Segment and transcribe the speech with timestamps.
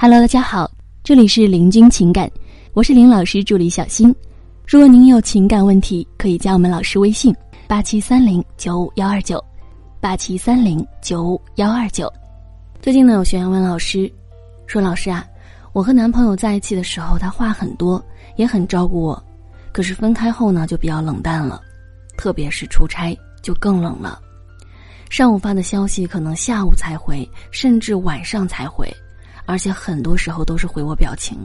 [0.00, 0.70] Hello，大家好，
[1.02, 2.30] 这里是林君情感，
[2.72, 4.14] 我是林老师助理小新。
[4.64, 7.34] 如果您有情感问题，可以加我们老师微信：
[7.66, 9.44] 八七三零九五幺二九，
[10.00, 12.08] 八七三零九五幺二九。
[12.80, 14.08] 最近呢，有学员问老师，
[14.68, 15.26] 说老师啊，
[15.72, 18.00] 我和男朋友在一起的时候，他话很多，
[18.36, 19.20] 也很照顾我，
[19.72, 21.60] 可是分开后呢，就比较冷淡了，
[22.16, 24.20] 特别是出差就更冷了。
[25.10, 28.88] 上午发的消息可能下午才回，甚至晚上才回，
[29.48, 31.38] 而且很多时候都是回我表情，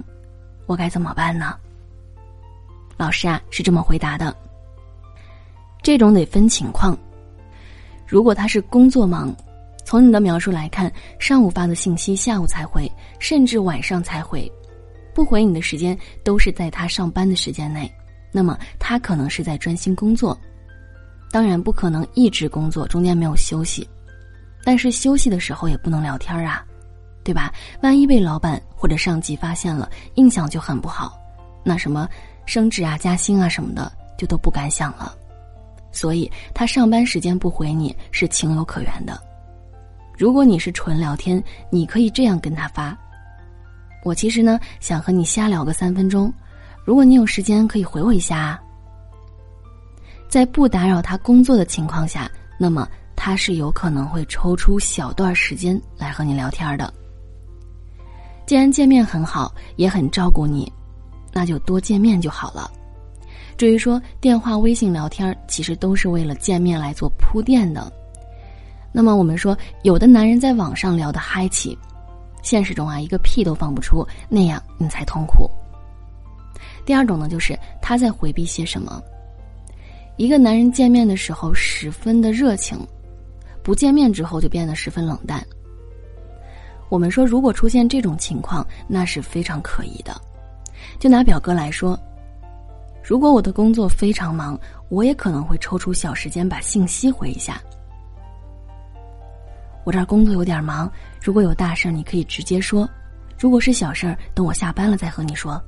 [0.65, 1.55] 我该怎么办呢？
[2.97, 4.35] 老师啊是这么回答的：
[5.81, 6.97] 这种得分情况。
[8.05, 9.33] 如果他是工作忙，
[9.85, 14.51] 从你的描述来看，上午发的信息下午才回，甚至晚上才回，
[15.15, 17.89] 不回你的时间都是在他上班的时间内，
[18.33, 20.37] 那么他可能是在专心工作。
[21.31, 23.87] 当然不可能一直工作，中间没有休息，
[24.65, 26.63] 但是休息的时候也不能聊天啊，
[27.23, 27.53] 对吧？
[27.81, 31.17] 万一被老板或者上级发现了，印象就很不好，
[31.63, 32.07] 那什么
[32.45, 35.15] 升职啊、加薪啊什么的就都不敢想了。
[35.91, 39.21] 所以他上班时间不回你是情有可原的。
[40.17, 42.97] 如果你是纯聊天，你可以这样跟他发：
[44.03, 46.33] 我其实呢想和你瞎聊个三分钟，
[46.83, 48.59] 如果你有时间可以回我一下啊。
[50.27, 56.91] 在不打扰他工作的情况下，那么他是有可能会抽出小段时间来和你聊天的。
[58.45, 60.71] 既然见面很好，也很照顾你，
[61.31, 62.69] 那就多见面就好了。
[63.57, 67.91] 至于说电话、微信聊天，其实都是为了见面来做铺垫的。
[68.91, 71.77] 那么我们说，有的男人在网上聊得嗨起，
[72.41, 75.49] 现实中啊一个屁都放不出，那样你才痛苦。
[76.85, 79.01] 第二种呢，就是他在回避些什么。
[80.17, 82.77] 一个男人见面的时候十分的热情，
[83.63, 85.43] 不见面之后就变得十分冷淡。
[86.93, 90.15] 我们说，如果出现这种情况，那是非常可疑的。
[90.99, 91.99] 就拿表哥来说，
[93.03, 94.55] 如果我的工作非常忙，
[94.89, 97.59] 我也可能会抽出小时间把信息回一下。
[99.83, 100.87] 我这儿工作有点忙，
[101.19, 102.87] 如果有大事儿你可以直接说；
[103.39, 105.59] 如果是小事儿，等我下班了再和你说。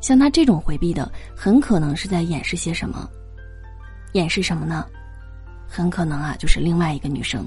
[0.00, 3.10] 像他这种回避的，很可能是在掩饰些什么。
[4.12, 4.86] 掩饰什么呢？
[5.66, 7.44] 很可能啊，就是另外一个女生。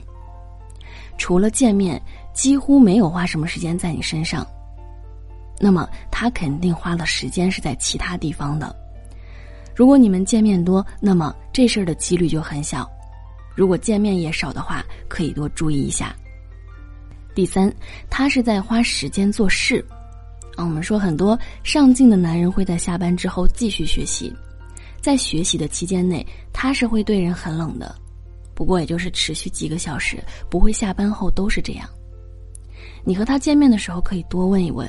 [1.19, 1.99] 除了见面，
[2.37, 4.45] 几乎没有花什么时间在你身上。
[5.59, 8.73] 那么他肯定花的时间是在其他地方的。
[9.75, 12.85] 如果你们见面多，那么这事儿的几率就很小；
[13.55, 16.15] 如果见面也少的话，可以多注意一下。
[17.33, 17.73] 第三，
[18.07, 19.83] 他是在花时间做事。
[20.55, 24.31] 啊，我们说很多上进的男人会在下班之后继续学习。
[25.01, 27.95] 在学习的期间内，他是会对人很冷的，
[28.53, 31.87] 不过也就是持续几个小时，不会下班后都是这样。
[33.07, 34.85] 你和他见面的时候，可以多问一问，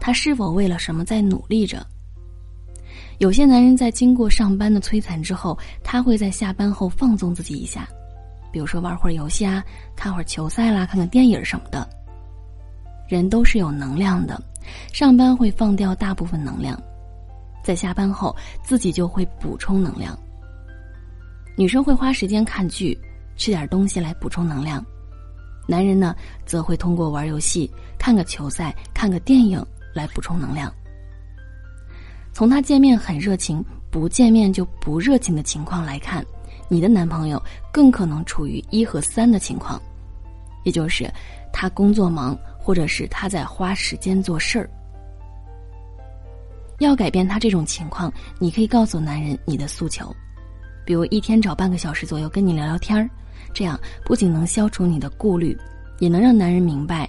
[0.00, 1.86] 他是否为了什么在努力着。
[3.18, 7.88] 有些男人在经过上班的摧残之后，他会在下班后放纵自己一下，
[8.50, 9.62] 比如说玩会儿游戏啊，
[9.94, 11.88] 看会儿球赛啦，看看电影什么的。
[13.08, 14.42] 人都是有能量的，
[14.92, 16.76] 上班会放掉大部分能量。
[17.62, 20.18] 在下班后，自己就会补充能量。
[21.56, 22.98] 女生会花时间看剧，
[23.36, 24.82] 吃点东西来补充能量；
[25.70, 29.64] 男人呢，则会通过玩游戏、看个球赛、看个电影
[29.94, 30.72] 来补充能量。
[32.32, 36.26] 从他见面很热情，不见面就不热情的情况来看，
[36.68, 37.40] 你的男朋友
[37.72, 39.80] 更可能处于一和三的情况，
[40.64, 41.08] 也就是
[41.52, 44.68] 他工作忙，或者是他在花时间做事儿。
[46.80, 50.12] 要改变他这种情况，你可以告诉男人你的诉求，
[50.90, 53.08] 比如一天找半个小时左右跟你聊聊天儿，
[53.54, 55.56] 这样不仅能消除你的顾虑，
[56.00, 57.08] 也能让男人明白，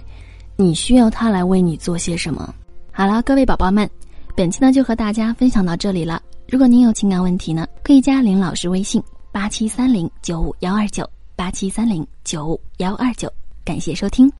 [0.54, 2.54] 你需要他来为你做些什么。
[2.92, 3.90] 好了，各位宝宝们，
[4.36, 6.22] 本期呢就和大家分享到这里了。
[6.48, 11.04] 如果您有情感问题呢，可以加林老师微信八七三零九五幺二九
[11.34, 13.28] 八七三零九五幺二九，
[13.64, 14.32] 感谢收听。